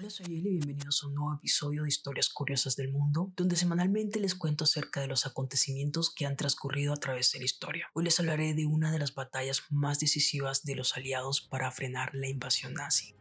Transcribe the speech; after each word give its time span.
Hola, 0.00 0.10
soy 0.10 0.26
Eli 0.26 0.50
y 0.50 0.58
bienvenidos 0.58 1.02
a 1.02 1.08
un 1.08 1.14
nuevo 1.16 1.34
episodio 1.34 1.82
de 1.82 1.88
Historias 1.88 2.28
Curiosas 2.28 2.76
del 2.76 2.92
Mundo, 2.92 3.32
donde 3.36 3.56
semanalmente 3.56 4.20
les 4.20 4.36
cuento 4.36 4.62
acerca 4.62 5.00
de 5.00 5.08
los 5.08 5.26
acontecimientos 5.26 6.14
que 6.14 6.24
han 6.24 6.36
transcurrido 6.36 6.92
a 6.92 6.98
través 6.98 7.32
de 7.32 7.40
la 7.40 7.46
historia. 7.46 7.88
Hoy 7.94 8.04
les 8.04 8.20
hablaré 8.20 8.54
de 8.54 8.64
una 8.64 8.92
de 8.92 9.00
las 9.00 9.14
batallas 9.14 9.64
más 9.70 9.98
decisivas 9.98 10.62
de 10.62 10.76
los 10.76 10.96
aliados 10.96 11.40
para 11.40 11.72
frenar 11.72 12.14
la 12.14 12.28
invasión 12.28 12.74
nazi. 12.74 13.17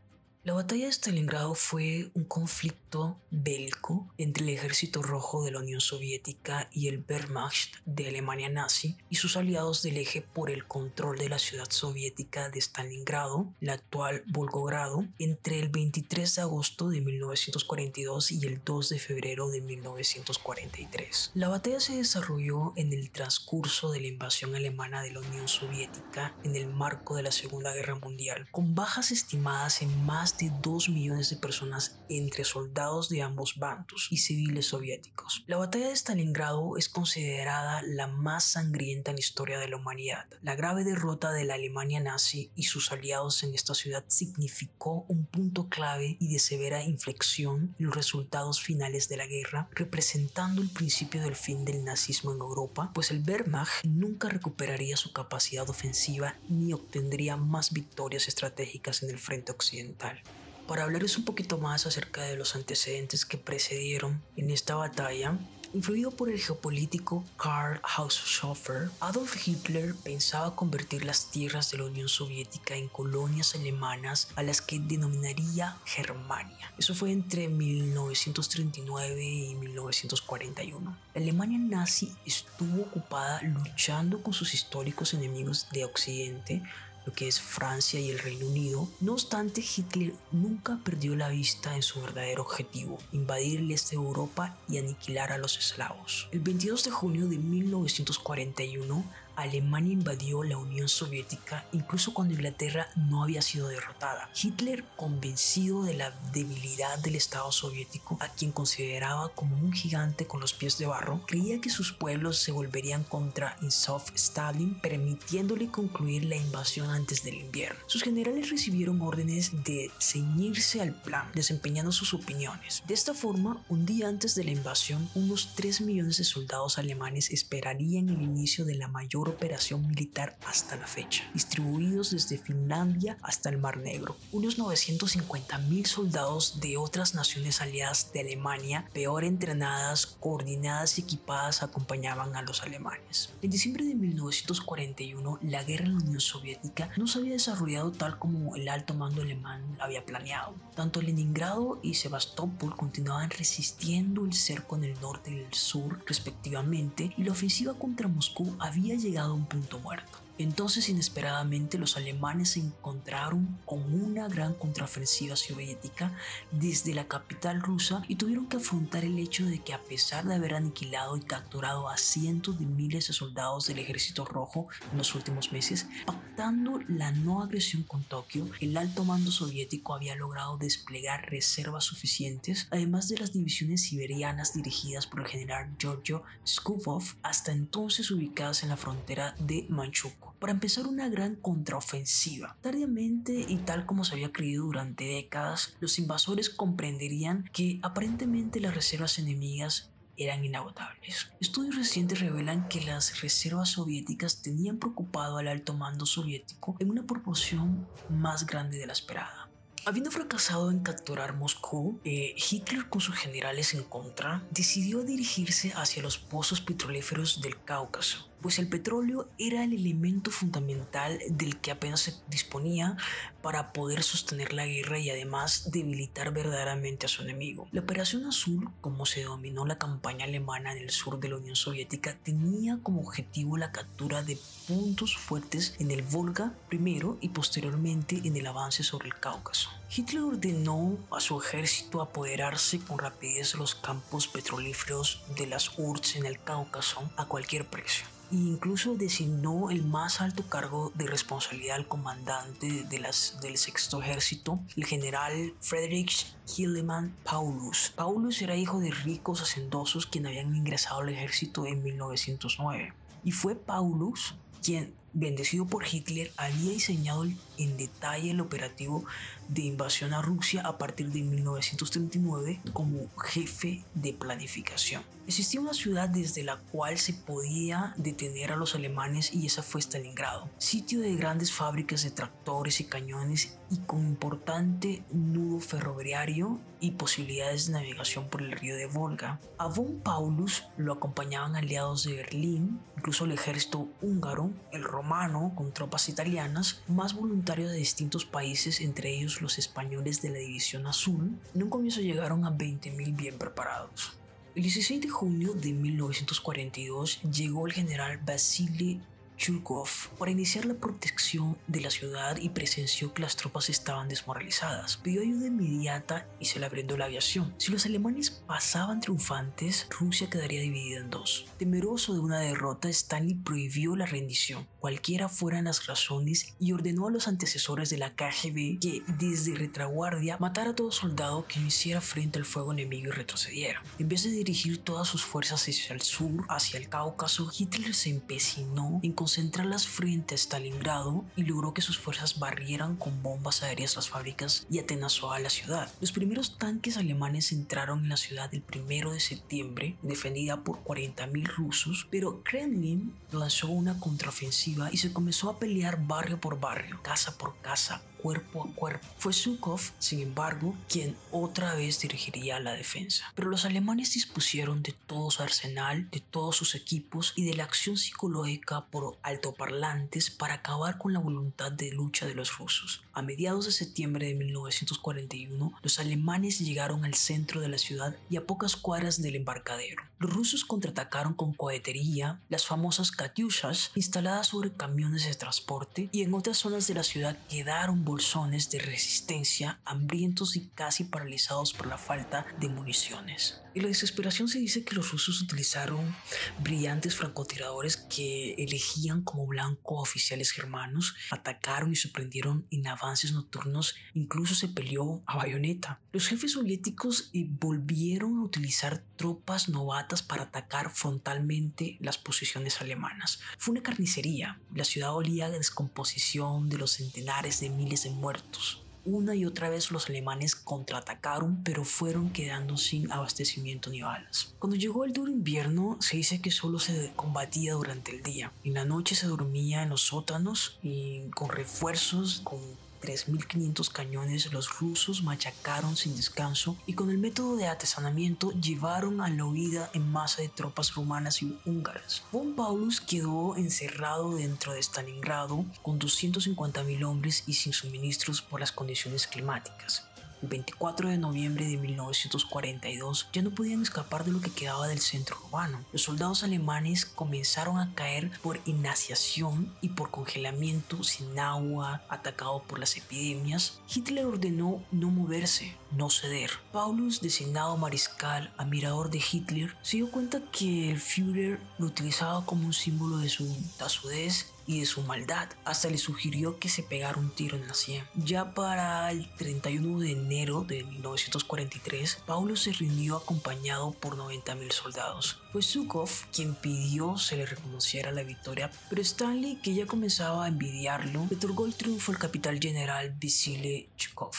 La 0.47 0.53
batalla 0.53 0.85
de 0.85 0.93
Stalingrado 0.93 1.55
fue 1.55 2.09
un 2.13 2.23
conflicto 2.23 3.19
bélico 3.31 4.07
entre 4.17 4.45
el 4.45 4.51
ejército 4.51 5.01
rojo 5.01 5.43
de 5.43 5.51
la 5.51 5.59
Unión 5.59 5.81
Soviética 5.81 6.69
y 6.71 6.87
el 6.87 7.03
Wehrmacht 7.05 7.75
de 7.85 8.07
Alemania 8.07 8.47
nazi 8.47 8.95
y 9.09 9.17
sus 9.17 9.35
aliados 9.35 9.83
del 9.83 9.97
eje 9.97 10.21
por 10.21 10.49
el 10.49 10.65
control 10.65 11.17
de 11.17 11.27
la 11.27 11.37
ciudad 11.37 11.69
soviética 11.69 12.49
de 12.49 12.61
Stalingrado, 12.61 13.53
la 13.59 13.73
actual 13.73 14.23
Volgogrado, 14.27 15.05
entre 15.19 15.59
el 15.59 15.67
23 15.67 16.35
de 16.35 16.41
agosto 16.41 16.87
de 16.87 17.01
1942 17.01 18.31
y 18.31 18.45
el 18.45 18.63
2 18.63 18.87
de 18.87 18.99
febrero 18.99 19.49
de 19.49 19.59
1943. 19.59 21.31
La 21.33 21.49
batalla 21.49 21.81
se 21.81 21.97
desarrolló 21.97 22.71
en 22.77 22.93
el 22.93 23.11
transcurso 23.11 23.91
de 23.91 23.99
la 23.99 24.07
invasión 24.07 24.55
alemana 24.55 25.01
de 25.01 25.11
la 25.11 25.19
Unión 25.19 25.49
Soviética 25.49 26.37
en 26.45 26.55
el 26.55 26.67
marco 26.67 27.17
de 27.17 27.23
la 27.23 27.33
Segunda 27.33 27.73
Guerra 27.73 27.95
Mundial, 27.95 28.47
con 28.51 28.75
bajas 28.75 29.11
estimadas 29.11 29.81
en 29.81 30.05
más 30.05 30.36
de 30.37 30.51
2 30.61 30.89
millones 30.89 31.29
de 31.29 31.37
personas 31.37 31.99
entre 32.09 32.43
soldados 32.43 33.09
de 33.09 33.21
ambos 33.21 33.57
bandos 33.57 34.07
y 34.11 34.17
civiles 34.17 34.67
soviéticos. 34.67 35.43
La 35.47 35.57
batalla 35.57 35.89
de 35.89 35.95
Stalingrado 35.95 36.77
es 36.77 36.89
considerada 36.89 37.81
la 37.83 38.07
más 38.07 38.43
sangrienta 38.43 39.11
en 39.11 39.17
la 39.17 39.21
historia 39.21 39.59
de 39.59 39.67
la 39.67 39.77
humanidad. 39.77 40.25
La 40.41 40.55
grave 40.55 40.83
derrota 40.83 41.31
de 41.31 41.45
la 41.45 41.55
Alemania 41.55 41.99
nazi 41.99 42.51
y 42.55 42.63
sus 42.63 42.91
aliados 42.91 43.43
en 43.43 43.53
esta 43.53 43.73
ciudad 43.73 44.05
significó 44.07 45.05
un 45.07 45.25
punto 45.25 45.69
clave 45.69 46.17
y 46.19 46.33
de 46.33 46.39
severa 46.39 46.83
inflexión 46.83 47.75
en 47.79 47.85
los 47.85 47.95
resultados 47.95 48.61
finales 48.61 49.09
de 49.09 49.17
la 49.17 49.27
guerra, 49.27 49.69
representando 49.73 50.61
el 50.61 50.69
principio 50.69 51.21
del 51.21 51.35
fin 51.35 51.65
del 51.65 51.83
nazismo 51.83 52.33
en 52.33 52.39
Europa, 52.39 52.91
pues 52.93 53.11
el 53.11 53.23
Wehrmacht 53.27 53.85
nunca 53.85 54.29
recuperaría 54.29 54.97
su 54.97 55.13
capacidad 55.13 55.69
ofensiva 55.69 56.35
ni 56.49 56.73
obtendría 56.73 57.37
más 57.37 57.71
victorias 57.71 58.27
estratégicas 58.27 59.03
en 59.03 59.09
el 59.09 59.19
frente 59.19 59.51
occidental. 59.51 60.21
Para 60.67 60.83
hablarles 60.83 61.17
un 61.17 61.23
poquito 61.23 61.57
más 61.57 61.85
acerca 61.85 62.23
de 62.23 62.35
los 62.35 62.55
antecedentes 62.55 63.25
que 63.25 63.37
precedieron 63.37 64.21
en 64.35 64.51
esta 64.51 64.75
batalla, 64.75 65.37
Influido 65.73 66.11
por 66.11 66.29
el 66.29 66.39
geopolítico 66.39 67.25
Karl 67.37 67.81
Haushofer, 67.83 68.89
Adolf 69.01 69.47
Hitler 69.47 69.93
pensaba 69.95 70.55
convertir 70.55 71.03
las 71.03 71.29
tierras 71.29 71.71
de 71.71 71.77
la 71.77 71.85
Unión 71.85 72.07
Soviética 72.07 72.75
en 72.75 72.87
colonias 72.87 73.53
alemanas 73.53 74.29
a 74.35 74.43
las 74.43 74.61
que 74.61 74.79
denominaría 74.79 75.77
Germania. 75.85 76.71
Eso 76.77 76.95
fue 76.95 77.11
entre 77.11 77.49
1939 77.49 79.23
y 79.23 79.55
1941. 79.55 80.97
La 81.13 81.21
Alemania 81.21 81.59
nazi 81.59 82.15
estuvo 82.25 82.83
ocupada 82.83 83.41
luchando 83.43 84.23
con 84.23 84.33
sus 84.33 84.53
históricos 84.53 85.13
enemigos 85.13 85.67
de 85.71 85.83
Occidente 85.83 86.63
lo 87.07 87.13
que 87.13 87.29
es 87.29 87.39
Francia 87.39 88.01
y 88.01 88.11
el 88.11 88.19
Reino 88.19 88.47
Unido. 88.47 88.89
No 88.99 89.13
obstante, 89.13 89.61
Hitler 89.61 90.13
nunca 90.33 90.77
perdió 90.83 91.15
la 91.15 91.29
vista 91.29 91.73
en 91.73 91.81
su 91.81 92.01
verdadero 92.01 92.41
objetivo, 92.41 92.97
invadir 93.13 93.61
el 93.61 93.71
este 93.71 93.95
de 93.95 94.03
Europa 94.03 94.57
y 94.67 94.77
aniquilar 94.77 95.31
a 95.31 95.37
los 95.37 95.57
eslavos. 95.57 96.27
El 96.33 96.41
22 96.41 96.83
de 96.83 96.91
junio 96.91 97.27
de 97.29 97.37
1941, 97.37 99.05
Alemania 99.37 99.93
invadió 99.93 100.43
la 100.43 100.57
Unión 100.57 100.89
Soviética 100.89 101.65
incluso 101.71 102.13
cuando 102.13 102.33
Inglaterra 102.33 102.89
no 102.95 103.23
había 103.23 103.41
sido 103.41 103.67
derrotada. 103.67 104.29
Hitler, 104.35 104.83
convencido 104.95 105.83
de 105.83 105.93
la 105.93 106.11
debilidad 106.33 106.97
del 106.99 107.15
Estado 107.15 107.51
soviético, 107.51 108.17
a 108.19 108.29
quien 108.29 108.51
consideraba 108.51 109.29
como 109.29 109.55
un 109.55 109.71
gigante 109.73 110.25
con 110.25 110.41
los 110.41 110.53
pies 110.53 110.79
de 110.79 110.87
barro, 110.87 111.21
creía 111.27 111.61
que 111.61 111.69
sus 111.69 111.93
pueblos 111.93 112.39
se 112.39 112.51
volverían 112.51 113.03
contra 113.03 113.57
Insov 113.61 114.01
Stalin, 114.15 114.79
permitiéndole 114.81 115.67
concluir 115.67 116.25
la 116.25 116.35
invasión 116.35 116.89
antes 116.89 117.23
del 117.23 117.35
invierno. 117.35 117.79
Sus 117.85 118.03
generales 118.03 118.49
recibieron 118.49 119.01
órdenes 119.01 119.63
de 119.63 119.91
ceñirse 119.99 120.81
al 120.81 120.93
plan, 120.93 121.29
desempeñando 121.35 121.91
sus 121.91 122.13
opiniones. 122.13 122.81
De 122.87 122.95
esta 122.95 123.13
forma, 123.13 123.63
un 123.69 123.85
día 123.85 124.07
antes 124.07 124.33
de 124.33 124.43
la 124.43 124.51
invasión, 124.51 125.07
unos 125.13 125.53
3 125.55 125.81
millones 125.81 126.17
de 126.17 126.23
soldados 126.23 126.79
alemanes 126.79 127.29
esperarían 127.29 128.09
el 128.09 128.21
inicio 128.23 128.65
de 128.65 128.75
la 128.75 128.87
mayor 128.87 129.26
operación 129.29 129.87
militar 129.87 130.37
hasta 130.45 130.75
la 130.75 130.87
fecha, 130.87 131.23
distribuidos 131.33 132.11
desde 132.11 132.37
Finlandia 132.37 133.17
hasta 133.21 133.49
el 133.49 133.57
Mar 133.57 133.77
Negro. 133.77 134.15
Unos 134.31 134.57
950 134.57 135.57
mil 135.59 135.85
soldados 135.85 136.59
de 136.59 136.77
otras 136.77 137.15
naciones 137.15 137.61
aliadas 137.61 138.11
de 138.13 138.21
Alemania, 138.21 138.89
peor 138.93 139.23
entrenadas, 139.23 140.05
coordinadas 140.05 140.97
y 140.97 141.01
equipadas, 141.01 141.63
acompañaban 141.63 142.35
a 142.35 142.41
los 142.41 142.63
alemanes. 142.63 143.33
En 143.41 143.49
diciembre 143.49 143.85
de 143.85 143.95
1941, 143.95 145.39
la 145.41 145.63
guerra 145.63 145.85
en 145.85 145.97
la 145.97 146.03
Unión 146.03 146.21
Soviética 146.21 146.89
no 146.97 147.07
se 147.07 147.19
había 147.19 147.33
desarrollado 147.33 147.91
tal 147.91 148.19
como 148.19 148.55
el 148.55 148.69
alto 148.69 148.93
mando 148.93 149.21
alemán 149.21 149.63
había 149.79 150.05
planeado. 150.05 150.55
Tanto 150.75 151.01
Leningrado 151.01 151.79
y 151.81 151.95
Sebastopol 151.95 152.75
continuaban 152.75 153.29
resistiendo 153.29 154.25
el 154.25 154.33
cerco 154.33 154.75
en 154.75 154.83
el 154.85 154.99
norte 155.01 155.31
y 155.31 155.39
el 155.39 155.53
sur, 155.53 156.03
respectivamente, 156.05 157.13
y 157.17 157.23
la 157.23 157.31
ofensiva 157.31 157.73
contra 157.73 158.07
Moscú 158.07 158.55
había 158.59 158.95
llegado 158.95 159.16
a 159.17 159.31
un 159.31 159.45
punto 159.45 159.79
muerto. 159.79 160.26
Entonces, 160.39 160.89
inesperadamente, 160.89 161.79
los 161.79 161.97
alemanes 161.97 162.49
se 162.51 162.59
encontraron 162.59 163.59
con 163.65 163.81
una 163.93 164.27
gran 164.27 164.53
contraofensiva 164.53 165.35
soviética 165.35 166.15
desde 166.51 166.93
la 166.93 167.07
capital 167.07 167.61
rusa 167.61 168.03
y 168.07 168.15
tuvieron 168.15 168.47
que 168.47 168.57
afrontar 168.57 169.03
el 169.03 169.17
hecho 169.17 169.45
de 169.45 169.59
que 169.59 169.73
a 169.73 169.81
pesar 169.81 170.25
de 170.25 170.35
haber 170.35 170.53
aniquilado 170.53 171.17
y 171.17 171.21
capturado 171.21 171.89
a 171.89 171.97
cientos 171.97 172.59
de 172.59 172.65
miles 172.65 173.07
de 173.07 173.13
soldados 173.13 173.67
del 173.67 173.79
ejército 173.79 174.25
rojo 174.25 174.67
en 174.91 174.99
los 174.99 175.15
últimos 175.15 175.51
meses, 175.51 175.87
pactando 176.05 176.79
la 176.87 177.11
no 177.11 177.41
agresión 177.41 177.83
con 177.83 178.03
Tokio, 178.03 178.47
el 178.59 178.77
alto 178.77 179.05
mando 179.05 179.31
soviético 179.31 179.95
había 179.95 180.15
logrado 180.15 180.57
desplegar 180.57 181.29
reservas 181.31 181.85
suficientes, 181.85 182.67
además 182.69 183.07
de 183.09 183.17
las 183.17 183.33
divisiones 183.33 183.83
siberianas 183.83 184.53
dirigidas 184.53 185.07
por 185.07 185.21
el 185.21 185.27
general 185.27 185.75
Giorgio 185.79 186.23
Skubov, 186.45 187.03
hasta 187.23 187.51
entonces 187.51 188.11
ubicadas 188.11 188.61
en 188.63 188.69
la 188.69 188.77
frontera 188.77 189.35
de 189.39 189.65
Manchukuo 189.69 190.26
para 190.39 190.53
empezar 190.53 190.87
una 190.87 191.09
gran 191.09 191.35
contraofensiva. 191.35 192.57
Tardíamente 192.61 193.45
y 193.47 193.57
tal 193.57 193.85
como 193.85 194.03
se 194.03 194.15
había 194.15 194.31
creído 194.31 194.65
durante 194.65 195.05
décadas, 195.05 195.75
los 195.79 195.99
invasores 195.99 196.49
comprenderían 196.49 197.49
que 197.53 197.79
aparentemente 197.83 198.59
las 198.59 198.75
reservas 198.75 199.19
enemigas 199.19 199.91
eran 200.17 200.43
inagotables. 200.43 201.31
Estudios 201.39 201.75
recientes 201.75 202.19
revelan 202.19 202.67
que 202.67 202.81
las 202.81 203.21
reservas 203.21 203.69
soviéticas 203.69 204.41
tenían 204.41 204.79
preocupado 204.79 205.37
al 205.37 205.47
alto 205.47 205.73
mando 205.73 206.05
soviético 206.05 206.75
en 206.79 206.89
una 206.89 207.05
proporción 207.05 207.87
más 208.09 208.45
grande 208.45 208.77
de 208.77 208.87
la 208.87 208.93
esperada. 208.93 209.47
Habiendo 209.85 210.11
fracasado 210.11 210.69
en 210.69 210.81
capturar 210.81 211.37
Moscú, 211.37 212.01
eh, 212.03 212.35
Hitler 212.35 212.89
con 212.89 212.99
sus 212.99 213.15
generales 213.15 213.73
en 213.73 213.85
contra 213.85 214.43
decidió 214.51 215.03
dirigirse 215.03 215.71
hacia 215.77 216.03
los 216.03 216.17
pozos 216.17 216.59
petrolíferos 216.59 217.39
del 217.39 217.63
Cáucaso, 217.63 218.29
pues 218.41 218.59
el 218.59 218.67
petróleo 218.67 219.29
era 219.37 219.63
el 219.63 219.73
elemento 219.73 220.31
fundamental 220.31 221.19
del 221.29 221.59
que 221.59 221.71
apenas 221.71 222.01
se 222.01 222.13
disponía 222.29 222.97
para 223.41 223.71
poder 223.71 224.03
sostener 224.03 224.53
la 224.53 224.65
guerra 224.65 224.99
y 224.99 225.09
además 225.09 225.71
debilitar 225.71 226.33
verdaderamente 226.33 227.05
a 227.05 227.09
su 227.09 227.21
enemigo. 227.21 227.67
La 227.71 227.81
Operación 227.81 228.25
Azul, 228.25 228.69
como 228.81 229.05
se 229.05 229.21
denominó 229.21 229.65
la 229.65 229.77
campaña 229.77 230.25
alemana 230.25 230.73
en 230.73 230.79
el 230.79 230.89
sur 230.89 231.19
de 231.19 231.29
la 231.29 231.37
Unión 231.37 231.55
Soviética, 231.55 232.17
tenía 232.23 232.79
como 232.83 233.01
objetivo 233.01 233.57
la 233.57 233.71
captura 233.71 234.21
de 234.21 234.37
puntos 234.67 235.17
fuertes 235.17 235.75
en 235.79 235.91
el 235.91 236.01
Volga 236.01 236.53
primero 236.67 237.17
y 237.21 237.29
posteriormente 237.29 238.21
en 238.23 238.35
el 238.35 238.47
avance 238.47 238.83
sobre 238.83 239.07
el 239.07 239.19
Cáucaso. 239.19 239.69
Hitler 239.95 240.23
ordenó 240.23 240.97
a 241.11 241.21
su 241.21 241.39
ejército 241.39 242.01
apoderarse 242.01 242.79
con 242.79 242.99
rapidez 242.99 243.53
de 243.53 243.59
los 243.59 243.75
campos 243.75 244.27
petrolíferos 244.27 245.23
de 245.37 245.47
las 245.47 245.77
URSS 245.79 246.17
en 246.17 246.25
el 246.25 246.43
Cáucaso 246.43 247.09
a 247.15 247.25
cualquier 247.25 247.65
precio 247.65 248.05
e 248.31 248.35
incluso 248.35 248.95
designó 248.95 249.69
el 249.69 249.83
más 249.83 250.21
alto 250.21 250.43
cargo 250.47 250.91
de 250.95 251.07
responsabilidad 251.07 251.77
al 251.77 251.87
comandante 251.87 252.83
del 252.83 253.57
sexto 253.57 254.01
ejército, 254.01 254.59
el 254.75 254.85
general 254.85 255.53
Friedrich 255.61 256.35
Hilleman 256.55 257.15
Paulus. 257.23 257.93
Paulus 257.95 258.41
era 258.41 258.55
hijo 258.55 258.79
de 258.79 258.91
ricos 258.91 259.41
hacendosos 259.41 260.05
quienes 260.05 260.31
habían 260.31 260.55
ingresado 260.55 261.01
al 261.01 261.09
ejército 261.09 261.65
en 261.65 261.83
1909 261.83 262.93
y 263.23 263.31
fue 263.31 263.55
Paulus 263.55 264.35
quien, 264.61 264.93
bendecido 265.13 265.65
por 265.65 265.85
Hitler, 265.85 266.31
había 266.37 266.71
diseñado 266.71 267.25
en 267.57 267.77
detalle 267.77 268.31
el 268.31 268.41
operativo 268.41 269.05
de 269.47 269.63
invasión 269.63 270.13
a 270.13 270.21
Rusia 270.21 270.61
a 270.61 270.77
partir 270.77 271.11
de 271.11 271.21
1939 271.21 272.61
como 272.73 273.07
jefe 273.17 273.83
de 273.93 274.13
planificación. 274.13 275.03
Existía 275.27 275.59
una 275.59 275.73
ciudad 275.73 276.07
desde 276.07 276.41
la 276.41 276.55
cual 276.55 276.97
se 276.97 277.13
podía 277.13 277.93
detener 277.97 278.53
a 278.53 278.55
los 278.55 278.75
alemanes 278.75 279.33
y 279.33 279.45
esa 279.45 279.61
fue 279.61 279.81
Stalingrado, 279.81 280.49
sitio 280.57 281.01
de 281.01 281.17
grandes 281.17 281.51
fábricas 281.51 282.03
de 282.03 282.11
tractores 282.11 282.79
y 282.79 282.85
cañones 282.85 283.57
y 283.69 283.77
con 283.79 283.99
importante 283.99 285.03
nudo 285.11 285.59
ferroviario 285.59 286.61
y 286.79 286.91
posibilidades 286.91 287.67
de 287.67 287.73
navegación 287.73 288.29
por 288.29 288.41
el 288.41 288.53
río 288.53 288.77
de 288.77 288.85
Volga. 288.85 289.41
A 289.57 289.67
von 289.67 289.99
Paulus 289.99 290.63
lo 290.77 290.93
acompañaban 290.93 291.57
aliados 291.57 292.03
de 292.03 292.15
Berlín, 292.15 292.79
incluso 292.95 293.25
el 293.25 293.33
ejército 293.33 293.89
húngaro, 294.01 294.51
el 294.71 294.83
romano 294.83 295.51
con 295.55 295.73
tropas 295.73 296.07
italianas, 296.07 296.81
más 296.87 297.13
voluntarios 297.13 297.71
de 297.71 297.77
distintos 297.77 298.25
países, 298.25 298.79
entre 298.79 299.13
ellos 299.13 299.36
los 299.41 299.57
españoles 299.57 300.21
de 300.21 300.29
la 300.29 300.39
División 300.39 300.87
Azul. 300.87 301.37
En 301.53 301.63
un 301.63 301.69
comienzo 301.69 302.01
llegaron 302.01 302.45
a 302.45 302.51
20.000 302.51 303.15
bien 303.15 303.37
preparados. 303.37 304.13
El 304.55 304.63
16 304.63 305.01
de 305.01 305.09
junio 305.09 305.53
de 305.53 305.71
1942 305.73 307.21
llegó 307.21 307.67
el 307.67 307.73
general 307.73 308.17
Vasily 308.25 308.99
Chulkov 309.37 309.87
para 310.17 310.31
iniciar 310.31 310.65
la 310.65 310.73
protección 310.73 311.57
de 311.67 311.81
la 311.81 311.89
ciudad 311.89 312.37
y 312.37 312.49
presenció 312.49 313.13
que 313.13 313.21
las 313.21 313.35
tropas 313.35 313.69
estaban 313.69 314.09
desmoralizadas. 314.09 314.97
Pidió 314.97 315.21
ayuda 315.21 315.47
inmediata 315.47 316.27
y 316.39 316.45
se 316.45 316.59
le 316.59 316.67
brindó 316.69 316.97
la 316.97 317.05
aviación. 317.05 317.53
Si 317.57 317.71
los 317.71 317.85
alemanes 317.85 318.31
pasaban 318.31 318.99
triunfantes, 318.99 319.87
Rusia 319.99 320.29
quedaría 320.29 320.61
dividida 320.61 320.99
en 320.99 321.09
dos. 321.09 321.45
Temeroso 321.57 322.13
de 322.13 322.19
una 322.19 322.39
derrota, 322.39 322.89
Stanley 322.89 323.35
prohibió 323.35 323.95
la 323.95 324.05
rendición, 324.05 324.67
cualquiera 324.79 325.29
fueran 325.29 325.65
las 325.65 325.85
razones, 325.85 326.55
y 326.59 326.73
ordenó 326.73 327.07
a 327.07 327.11
los 327.11 327.27
antecesores 327.27 327.89
de 327.89 327.97
la 327.97 328.15
KGB 328.15 328.79
que 328.79 329.03
desde 329.19 329.55
retaguardia 329.55 330.37
matara 330.39 330.71
a 330.71 330.75
todo 330.75 330.91
soldado 330.91 331.45
que 331.47 331.59
no 331.59 331.67
hiciera 331.67 332.01
frente 332.01 332.39
al 332.39 332.45
fuego 332.45 332.71
enemigo 332.71 333.07
y 333.07 333.11
retrocediera. 333.11 333.83
En 333.99 334.09
vez 334.09 334.23
de 334.23 334.31
dirigir 334.31 334.79
todas 334.79 335.07
sus 335.07 335.23
fuerzas 335.23 335.61
hacia 335.61 335.93
el 335.93 336.01
sur, 336.01 336.45
hacia 336.49 336.79
el 336.79 336.89
Cáucaso, 336.89 337.51
Hitler 337.55 337.93
se 337.93 338.09
empecinó 338.09 338.99
en 339.03 339.13
concentrarlas 339.27 339.89
frente 339.89 340.35
a 340.35 340.37
Stalingrado 340.37 341.25
y 341.35 341.43
logró 341.43 341.73
que 341.73 341.81
sus 341.81 341.97
fuerzas 341.97 342.39
barrieran 342.39 342.95
con 342.95 343.21
bombas 343.21 343.61
aéreas 343.61 343.97
las 343.97 344.07
fábricas 344.07 344.65
y 344.69 344.79
atenazó 344.79 345.33
a 345.33 345.39
la 345.39 345.49
ciudad. 345.49 345.91
Los 345.99 346.13
primeros 346.13 346.57
tanques 346.57 346.95
alemanes 346.95 347.51
entraron 347.51 348.03
en 348.03 348.09
la 348.09 348.15
ciudad 348.15 348.49
el 348.53 348.63
1 348.73 349.11
de 349.11 349.19
septiembre, 349.19 349.97
defendida 350.01 350.63
por 350.63 350.81
40.000 350.81 351.43
rusos, 351.45 352.07
pero 352.09 352.41
Kremlin 352.41 353.13
lanzó 353.33 353.67
una 353.67 353.99
contraofensiva 353.99 354.93
y 354.93 354.97
se 354.97 355.11
comenzó 355.11 355.49
a 355.49 355.59
pelear 355.59 356.07
barrio 356.07 356.39
por 356.39 356.61
barrio, 356.61 357.01
casa 357.03 357.37
por 357.37 357.57
casa, 357.57 358.03
cuerpo 358.21 358.63
a 358.63 358.73
cuerpo. 358.73 359.07
Fue 359.17 359.33
Zhukov, 359.33 359.81
sin 359.99 360.21
embargo, 360.21 360.75
quien 360.89 361.15
otra 361.31 361.75
vez 361.75 361.99
dirigiría 361.99 362.59
la 362.59 362.73
defensa. 362.73 363.31
Pero 363.35 363.49
los 363.49 363.65
alemanes 363.65 364.13
dispusieron 364.13 364.83
de 364.83 364.93
todo 365.05 365.31
su 365.31 365.43
arsenal, 365.43 366.09
de 366.11 366.19
todos 366.19 366.55
sus 366.55 366.75
equipos 366.75 367.33
y 367.35 367.45
de 367.45 367.55
la 367.55 367.63
acción 367.63 367.97
psicológica 367.97 368.85
por 368.85 369.17
altoparlantes 369.23 370.29
para 370.29 370.55
acabar 370.55 370.97
con 370.97 371.13
la 371.13 371.19
voluntad 371.19 371.71
de 371.71 371.91
lucha 371.91 372.25
de 372.25 372.35
los 372.35 372.57
rusos. 372.57 373.03
A 373.13 373.21
mediados 373.21 373.65
de 373.65 373.71
septiembre 373.71 374.27
de 374.27 374.35
1941, 374.35 375.73
los 375.81 375.99
alemanes 375.99 376.59
llegaron 376.59 377.05
al 377.05 377.13
centro 377.13 377.61
de 377.61 377.69
la 377.69 377.77
ciudad 377.77 378.15
y 378.29 378.37
a 378.37 378.45
pocas 378.45 378.75
cuadras 378.75 379.21
del 379.21 379.35
embarcadero. 379.35 380.03
Los 380.19 380.33
rusos 380.33 380.65
contraatacaron 380.65 381.35
con 381.35 381.53
cohetería, 381.53 382.41
las 382.49 382.65
famosas 382.65 383.11
Katyushas 383.11 383.91
instaladas 383.93 384.47
sobre 384.47 384.73
camiones 384.73 385.25
de 385.25 385.35
transporte 385.35 386.09
y 386.11 386.23
en 386.23 386.33
otras 386.33 386.57
zonas 386.57 386.87
de 386.87 386.95
la 386.95 387.03
ciudad 387.03 387.37
quedaron 387.49 388.03
bolsones 388.03 388.71
de 388.71 388.79
resistencia, 388.79 389.79
hambrientos 389.85 390.55
y 390.55 390.69
casi 390.69 391.03
paralizados 391.03 391.71
por 391.73 391.85
la 391.85 391.99
falta 391.99 392.47
de 392.59 392.67
municiones. 392.67 393.61
En 393.75 393.83
la 393.83 393.89
desesperación 393.89 394.47
se 394.47 394.57
dice 394.57 394.83
que 394.83 394.95
los 394.95 395.11
rusos 395.11 395.39
utilizaron 395.39 396.15
brillantes 396.63 397.15
francotiradores 397.15 397.95
que 397.95 398.55
elegían 398.55 399.21
como 399.21 399.45
blanco 399.45 399.99
a 399.99 400.01
oficiales 400.01 400.49
germanos, 400.49 401.13
atacaron 401.29 401.93
y 401.93 401.95
sorprendieron 401.95 402.65
en 402.71 402.87
avances 402.87 403.33
nocturnos, 403.33 403.93
incluso 404.15 404.55
se 404.55 404.67
peleó 404.67 405.21
a 405.27 405.37
bayoneta. 405.37 405.99
Los 406.11 406.27
jefes 406.27 406.53
soviéticos 406.53 407.29
volvieron 407.59 408.39
a 408.39 408.43
utilizar 408.43 409.03
tropas 409.15 409.69
novatas 409.69 410.06
para 410.23 410.43
atacar 410.43 410.89
frontalmente 410.89 411.97
las 411.99 412.17
posiciones 412.17 412.81
alemanas. 412.81 413.39
Fue 413.57 413.73
una 413.73 413.83
carnicería, 413.83 414.59
la 414.73 414.85
ciudad 414.85 415.13
olía 415.13 415.49
de 415.49 415.57
descomposición 415.57 416.69
de 416.69 416.77
los 416.77 416.91
centenares 416.91 417.59
de 417.59 417.69
miles 417.69 418.03
de 418.03 418.11
muertos. 418.11 418.83
Una 419.09 419.35
y 419.35 419.45
otra 419.45 419.69
vez 419.69 419.91
los 419.91 420.09
alemanes 420.09 420.53
contraatacaron, 420.53 421.63
pero 421.63 421.85
fueron 421.85 422.29
quedando 422.31 422.75
sin 422.75 423.09
abastecimiento 423.09 423.89
ni 423.89 424.01
balas. 424.01 424.53
Cuando 424.59 424.75
llegó 424.75 425.05
el 425.05 425.13
duro 425.13 425.31
invierno, 425.31 425.97
se 426.01 426.17
dice 426.17 426.41
que 426.41 426.51
solo 426.51 426.77
se 426.77 427.13
combatía 427.15 427.73
durante 427.73 428.13
el 428.13 428.21
día. 428.21 428.51
En 428.65 428.73
la 428.73 428.83
noche 428.83 429.15
se 429.15 429.27
dormía 429.27 429.83
en 429.83 429.89
los 429.89 430.01
sótanos 430.01 430.77
y 430.83 431.29
con 431.29 431.47
refuerzos, 431.47 432.41
con 432.43 432.59
3.500 433.01 433.91
cañones 433.91 434.51
los 434.51 434.79
rusos 434.79 435.23
machacaron 435.23 435.95
sin 435.95 436.15
descanso 436.15 436.77
y 436.85 436.93
con 436.93 437.09
el 437.09 437.17
método 437.17 437.55
de 437.55 437.67
atesanamiento 437.67 438.51
llevaron 438.51 439.21
a 439.21 439.29
la 439.29 439.45
huida 439.45 439.89
en 439.93 440.11
masa 440.11 440.41
de 440.41 440.49
tropas 440.49 440.93
rumanas 440.95 441.41
y 441.41 441.57
húngaras. 441.65 442.23
Von 442.31 442.55
Paulus 442.55 443.01
quedó 443.01 443.55
encerrado 443.55 444.35
dentro 444.35 444.73
de 444.73 444.79
Stalingrado 444.79 445.65
con 445.81 445.99
250.000 445.99 447.05
hombres 447.05 447.43
y 447.47 447.53
sin 447.53 447.73
suministros 447.73 448.41
por 448.41 448.59
las 448.59 448.71
condiciones 448.71 449.27
climáticas. 449.27 450.06
El 450.41 450.49
24 450.49 451.09
de 451.09 451.17
noviembre 451.17 451.65
de 451.65 451.77
1942 451.77 453.29
ya 453.33 453.41
no 453.41 453.51
podían 453.51 453.81
escapar 453.81 454.23
de 454.23 454.31
lo 454.31 454.39
que 454.39 454.51
quedaba 454.51 454.87
del 454.87 454.99
centro 454.99 455.37
urbano. 455.45 455.83
Los 455.91 456.03
soldados 456.03 456.43
alemanes 456.43 457.05
comenzaron 457.05 457.79
a 457.79 457.93
caer 457.95 458.31
por 458.41 458.59
inasiación 458.65 459.73
y 459.81 459.89
por 459.89 460.11
congelamiento 460.11 461.03
sin 461.03 461.39
agua, 461.39 462.03
atacado 462.09 462.63
por 462.63 462.79
las 462.79 462.97
epidemias. 462.97 463.79
Hitler 463.93 464.25
ordenó 464.25 464.83
no 464.91 465.09
moverse, 465.09 465.75
no 465.91 466.09
ceder. 466.09 466.51
Paulus, 466.71 467.21
designado 467.21 467.77
mariscal, 467.77 468.53
admirador 468.57 469.09
de 469.09 469.23
Hitler, 469.31 469.75
se 469.81 469.97
dio 469.97 470.11
cuenta 470.11 470.41
que 470.51 470.91
el 470.91 470.99
Führer 470.99 471.59
lo 471.77 471.87
utilizaba 471.87 472.45
como 472.45 472.67
un 472.67 472.73
símbolo 472.73 473.17
de 473.17 473.29
su 473.29 473.47
tasudez 473.77 474.53
y 474.67 474.81
de 474.81 474.85
su 474.85 475.01
maldad. 475.01 475.49
Hasta 475.65 475.89
le 475.89 475.97
sugirió 475.97 476.59
que 476.59 476.69
se 476.69 476.83
pegara 476.83 477.17
un 477.17 477.31
tiro 477.31 477.55
en 477.57 477.67
la 477.67 477.73
sien. 477.73 478.03
Ya 478.15 478.53
para 478.53 479.09
el 479.11 479.33
31 479.35 479.99
de 479.99 480.11
enero 480.11 480.65
de 480.67 480.83
1943, 480.83 482.23
Paulo 482.25 482.55
se 482.55 482.73
rindió 482.73 483.17
acompañado 483.17 483.91
por 483.93 484.17
90.000 484.17 484.71
soldados. 484.71 485.41
Fue 485.51 485.61
Zhukov 485.61 486.09
quien 486.31 486.53
pidió 486.53 487.17
se 487.17 487.37
le 487.37 487.45
reconociera 487.45 488.11
la 488.11 488.23
victoria, 488.23 488.69
pero 488.89 489.01
Stanley, 489.01 489.55
que 489.61 489.73
ya 489.73 489.87
comenzaba 489.87 490.45
a 490.45 490.47
envidiarlo, 490.49 491.27
otorgó 491.31 491.65
el 491.65 491.73
triunfo 491.73 492.11
al 492.11 492.19
capitán 492.19 492.61
general 492.61 493.17
Vasily 493.21 493.89
Chukov. 493.95 494.35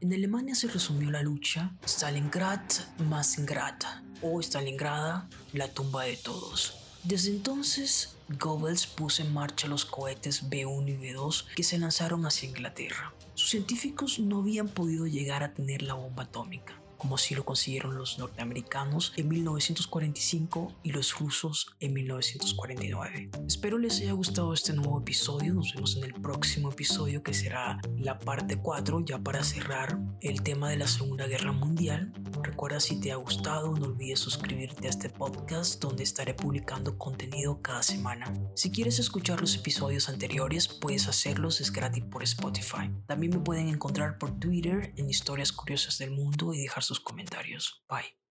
En 0.00 0.12
Alemania 0.12 0.54
se 0.54 0.68
resumió 0.68 1.10
la 1.10 1.22
lucha 1.22 1.72
Stalingrad 1.84 2.60
más 3.08 3.38
ingrata 3.38 4.02
o 4.20 4.40
Stalingrada, 4.40 5.28
la 5.52 5.68
tumba 5.68 6.04
de 6.04 6.16
todos. 6.16 6.74
Desde 7.02 7.30
entonces, 7.30 8.15
Goebbels 8.28 8.86
puso 8.86 9.22
en 9.22 9.32
marcha 9.32 9.68
los 9.68 9.84
cohetes 9.84 10.48
B-1 10.48 10.88
y 10.88 10.96
B-2 10.96 11.44
que 11.54 11.62
se 11.62 11.78
lanzaron 11.78 12.26
hacia 12.26 12.48
Inglaterra. 12.48 13.14
Sus 13.34 13.50
científicos 13.50 14.18
no 14.18 14.38
habían 14.40 14.68
podido 14.68 15.06
llegar 15.06 15.42
a 15.42 15.54
tener 15.54 15.82
la 15.82 15.94
bomba 15.94 16.24
atómica, 16.24 16.80
como 16.96 17.14
así 17.14 17.34
lo 17.34 17.44
consiguieron 17.44 17.96
los 17.96 18.18
norteamericanos 18.18 19.12
en 19.16 19.28
1945 19.28 20.74
y 20.82 20.90
los 20.90 21.16
rusos 21.18 21.68
en 21.80 21.92
1949. 21.92 23.30
Espero 23.46 23.78
les 23.78 24.00
haya 24.00 24.12
gustado 24.12 24.52
este 24.52 24.72
nuevo 24.72 24.98
episodio, 25.00 25.54
nos 25.54 25.72
vemos 25.74 25.96
en 25.96 26.04
el 26.04 26.14
próximo 26.14 26.72
episodio 26.72 27.22
que 27.22 27.34
será 27.34 27.78
la 27.96 28.18
parte 28.18 28.56
4 28.56 29.04
ya 29.04 29.18
para 29.18 29.44
cerrar 29.44 29.98
el 30.20 30.42
tema 30.42 30.70
de 30.70 30.78
la 30.78 30.88
Segunda 30.88 31.26
Guerra 31.26 31.52
Mundial. 31.52 32.12
Recuerda 32.46 32.78
si 32.78 33.00
te 33.00 33.10
ha 33.10 33.16
gustado, 33.16 33.74
no 33.74 33.86
olvides 33.86 34.20
suscribirte 34.20 34.86
a 34.86 34.90
este 34.90 35.10
podcast 35.10 35.82
donde 35.82 36.04
estaré 36.04 36.32
publicando 36.32 36.96
contenido 36.96 37.60
cada 37.60 37.82
semana. 37.82 38.32
Si 38.54 38.70
quieres 38.70 39.00
escuchar 39.00 39.40
los 39.40 39.56
episodios 39.56 40.08
anteriores, 40.08 40.68
puedes 40.68 41.08
hacerlos, 41.08 41.60
es 41.60 41.72
gratis 41.72 42.04
por 42.04 42.22
Spotify. 42.22 42.88
También 43.08 43.32
me 43.32 43.40
pueden 43.40 43.68
encontrar 43.68 44.16
por 44.18 44.38
Twitter 44.38 44.94
en 44.96 45.10
Historias 45.10 45.50
Curiosas 45.50 45.98
del 45.98 46.12
Mundo 46.12 46.54
y 46.54 46.60
dejar 46.60 46.84
sus 46.84 47.00
comentarios. 47.00 47.84
Bye. 47.88 48.25